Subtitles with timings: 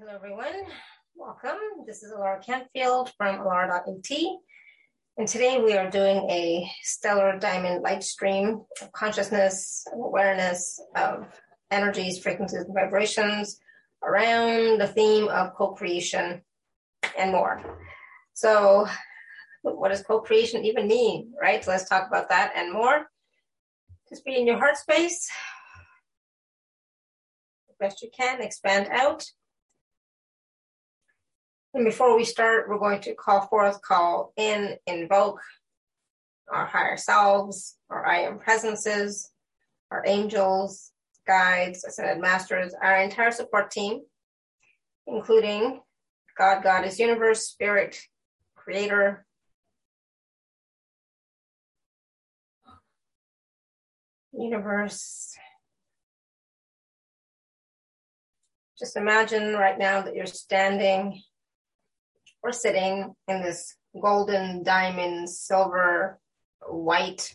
[0.00, 0.54] Hello, everyone.
[1.14, 1.58] Welcome.
[1.86, 4.10] This is Alara Canfield from Alara.at.
[5.18, 11.26] And today we are doing a stellar diamond light stream of consciousness, of awareness, of
[11.70, 13.60] energies, frequencies, and vibrations
[14.02, 16.40] around the theme of co creation
[17.18, 17.60] and more.
[18.32, 18.86] So,
[19.60, 21.62] what does co creation even mean, right?
[21.62, 23.04] So, let's talk about that and more.
[24.08, 25.28] Just be in your heart space.
[27.78, 29.26] Best you can, expand out
[31.72, 35.40] and before we start, we're going to call forth, call in, invoke
[36.50, 39.30] our higher selves, our I am presences,
[39.92, 40.90] our angels,
[41.26, 44.00] guides, ascended masters, our entire support team,
[45.06, 45.80] including
[46.36, 48.00] God, Goddess, Universe, Spirit,
[48.56, 49.24] Creator,
[54.32, 55.36] Universe.
[58.76, 61.22] Just imagine right now that you're standing
[62.42, 66.18] we're sitting in this golden, diamond, silver,
[66.66, 67.34] white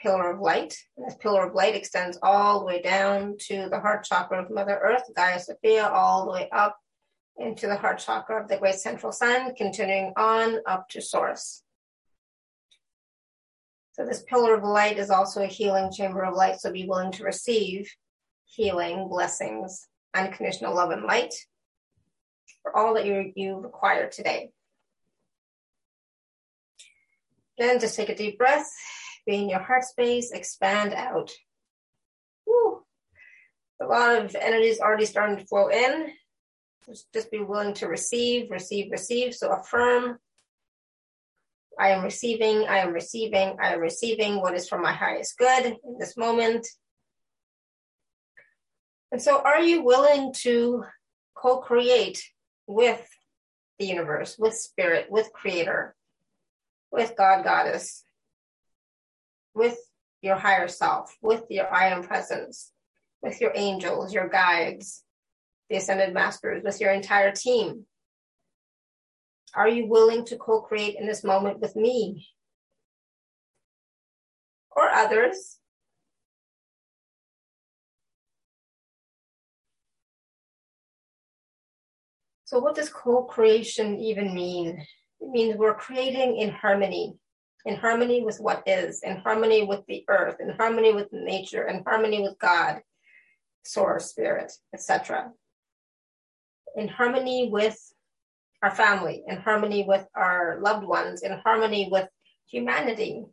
[0.00, 0.76] pillar of light.
[0.96, 4.50] And this pillar of light extends all the way down to the heart chakra of
[4.50, 6.76] Mother Earth, Gaia Sophia, all the way up
[7.38, 11.62] into the heart chakra of the great central sun, continuing on up to source.
[13.92, 16.60] So this pillar of light is also a healing chamber of light.
[16.60, 17.90] So be willing to receive
[18.46, 21.34] healing, blessings, unconditional love and light
[22.62, 24.50] for all that you, you require today.
[27.58, 28.70] Then just take a deep breath,
[29.26, 31.30] be in your heart space, expand out.
[32.46, 32.82] Woo.
[33.82, 36.08] A lot of energy is already starting to flow in.
[36.86, 39.34] Just, just be willing to receive, receive, receive.
[39.34, 40.18] So affirm
[41.80, 45.66] I am receiving, I am receiving, I am receiving what is for my highest good
[45.66, 46.66] in this moment.
[49.10, 50.84] And so, are you willing to
[51.34, 52.22] co create
[52.70, 53.06] with
[53.78, 55.94] the universe, with spirit, with creator,
[56.92, 58.04] with God, goddess,
[59.54, 59.78] with
[60.22, 62.72] your higher self, with your I am presence,
[63.22, 65.02] with your angels, your guides,
[65.68, 67.86] the ascended masters, with your entire team.
[69.54, 72.28] Are you willing to co create in this moment with me
[74.70, 75.59] or others?
[82.50, 84.84] So, what does co creation even mean?
[85.20, 87.14] It means we're creating in harmony,
[87.64, 91.84] in harmony with what is, in harmony with the earth, in harmony with nature, in
[91.84, 92.80] harmony with God,
[93.64, 95.30] source, spirit, etc.
[96.74, 97.78] In harmony with
[98.64, 102.08] our family, in harmony with our loved ones, in harmony with
[102.46, 103.26] humanity,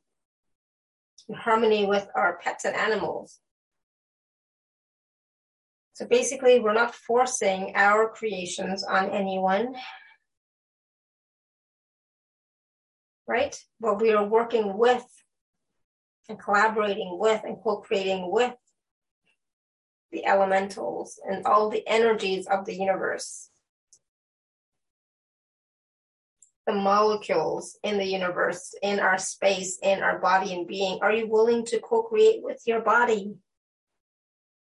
[1.27, 3.39] in harmony with our pets and animals,
[5.97, 9.73] so basically, we're not forcing our creations on anyone,
[13.27, 13.59] right?
[13.79, 15.03] But we are working with
[16.29, 18.53] and collaborating with and co creating with
[20.11, 23.49] the elementals and all the energies of the universe.
[26.67, 30.99] The molecules in the universe, in our space, in our body and being.
[31.01, 33.33] Are you willing to co create with your body?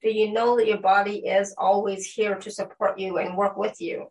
[0.03, 3.80] Do you know that your body is always here to support you and work with
[3.80, 4.08] you?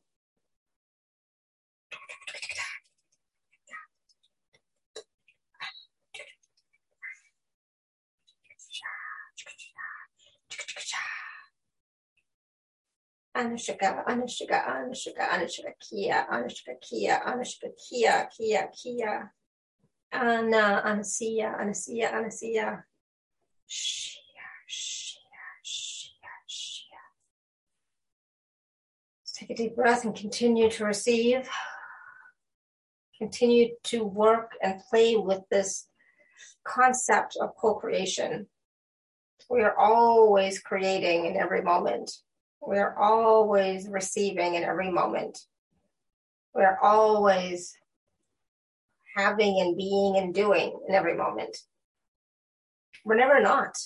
[13.36, 19.32] Anushka, Anushka, Anushka, Anushka, Kia, Anushka, Kia, Anushka, Kia, Kia, Kia.
[20.12, 22.82] Anna, Anasia, Anasia, Anasia.
[23.66, 24.22] Shh.
[29.42, 31.48] Take a deep breath and continue to receive.
[33.18, 35.88] Continue to work and play with this
[36.62, 38.46] concept of co creation.
[39.50, 42.08] We are always creating in every moment.
[42.64, 45.40] We are always receiving in every moment.
[46.54, 47.76] We are always
[49.16, 51.56] having and being and doing in every moment.
[53.04, 53.76] We're never not.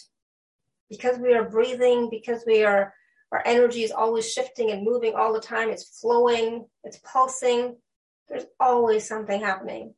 [0.90, 2.92] Because we are breathing, because we are
[3.36, 5.68] our energy is always shifting and moving all the time.
[5.68, 7.76] It's flowing, it's pulsing.
[8.28, 9.94] There's always something happening.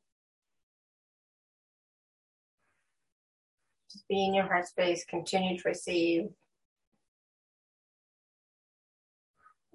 [3.92, 6.30] Just be in your heart space, continue to receive.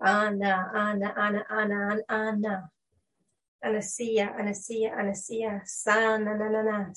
[0.06, 2.70] Anna, Anna, Anna, Anna, Anna.
[3.64, 6.92] Anasia, Anasia, Anasia, San, na na na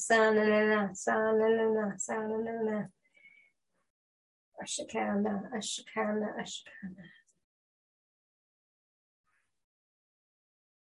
[4.63, 7.05] Ashakana, Ashakana, Ashakana.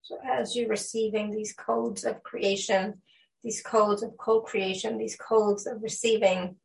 [0.03, 3.01] So as you're receiving these codes of creation,
[3.43, 6.57] these codes of co-creation, these codes of receiving,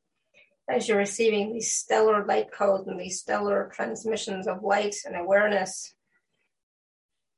[0.69, 5.93] as you're receiving these stellar light codes and these stellar transmissions of light and awareness,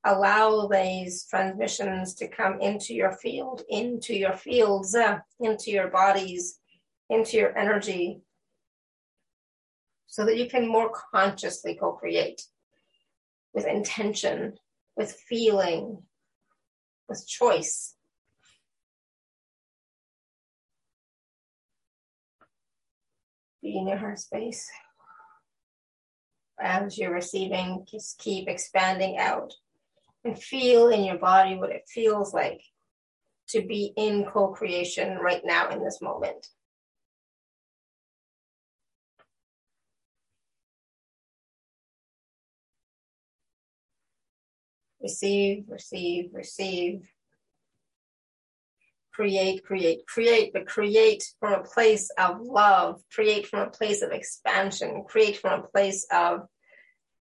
[0.04, 6.60] allow these transmissions to come into your field, into your fields, uh, into your bodies,
[7.10, 8.22] into your energy,
[10.10, 12.42] so that you can more consciously co create
[13.54, 14.56] with intention,
[14.98, 16.04] with feeling,
[17.08, 17.96] with choice.
[23.62, 24.68] Be in your heart space.
[26.60, 29.54] As you're receiving, just keep expanding out
[30.26, 32.62] and feel in your body what it feels like
[33.50, 36.48] to be in co creation right now in this moment.
[45.02, 47.10] Receive, receive, receive.
[49.14, 54.12] Create, create, create, but create from a place of love, create from a place of
[54.12, 56.48] expansion, create from a place of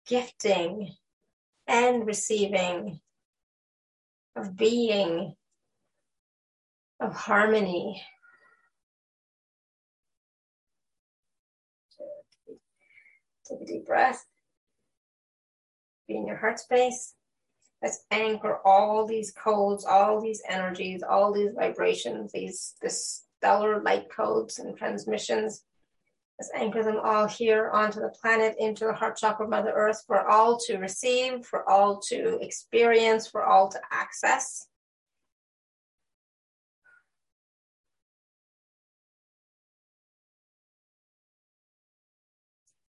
[0.05, 0.95] gifting,
[1.67, 2.99] and receiving,
[4.35, 5.33] of being,
[6.99, 8.01] of harmony.
[13.47, 14.25] Take a deep breath.
[16.07, 17.13] Be in your heart space.
[17.81, 24.09] Let's anchor all these codes, all these energies, all these vibrations, these this stellar light
[24.09, 25.63] codes and transmissions
[26.39, 30.03] Let's anchor them all here onto the planet, into the heart chakra, of Mother Earth,
[30.05, 34.67] for all to receive, for all to experience, for all to access.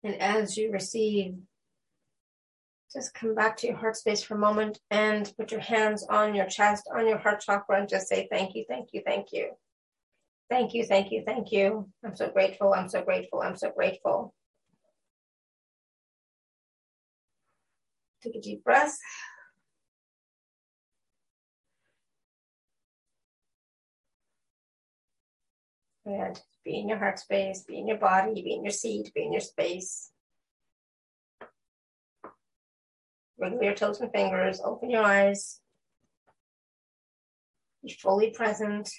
[0.03, 1.37] And as you receive,
[2.93, 6.33] just come back to your heart space for a moment and put your hands on
[6.33, 9.51] your chest, on your heart chakra, and just say thank you, thank you, thank you.
[10.49, 11.87] Thank you, thank you, thank you.
[12.03, 14.33] I'm so grateful, I'm so grateful, I'm so grateful.
[18.23, 18.97] Take a deep breath.
[26.05, 29.23] And be in your heart space, be in your body, be in your seat, be
[29.23, 30.09] in your space.
[33.39, 35.61] Wiggle your toes and fingers, open your eyes.
[37.83, 38.89] Be fully present.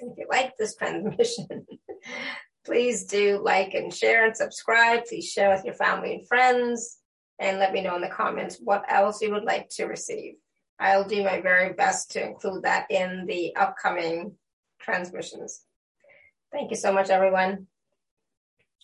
[0.00, 1.66] If you like this transmission,
[2.64, 5.04] please do like and share and subscribe.
[5.06, 6.98] Please share with your family and friends
[7.38, 10.34] and let me know in the comments what else you would like to receive.
[10.80, 14.34] I'll do my very best to include that in the upcoming
[14.80, 15.62] transmissions.
[16.52, 17.66] Thank you so much, everyone.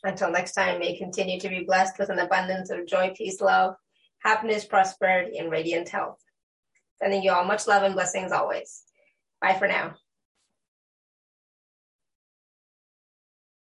[0.05, 3.75] Until next time, may continue to be blessed with an abundance of joy, peace, love,
[4.19, 6.19] happiness, prosperity, and radiant health.
[7.01, 8.83] Sending you all much love and blessings always.
[9.41, 9.95] Bye for now.